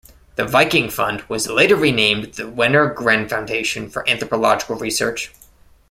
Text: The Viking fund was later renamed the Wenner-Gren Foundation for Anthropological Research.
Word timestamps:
The 0.35 0.45
Viking 0.47 0.89
fund 0.89 1.21
was 1.29 1.47
later 1.47 1.75
renamed 1.75 2.33
the 2.33 2.49
Wenner-Gren 2.49 3.29
Foundation 3.29 3.87
for 3.87 4.03
Anthropological 4.09 4.75
Research. 4.77 5.31